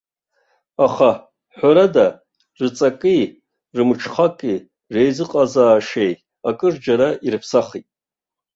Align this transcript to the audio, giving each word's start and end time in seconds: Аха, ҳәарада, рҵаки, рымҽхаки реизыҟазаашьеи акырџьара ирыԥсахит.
Аха, 0.85 1.11
ҳәарада, 1.57 2.05
рҵаки, 2.61 3.21
рымҽхаки 3.75 4.55
реизыҟазаашьеи 4.93 6.13
акырџьара 6.49 7.09
ирыԥсахит. 7.25 7.87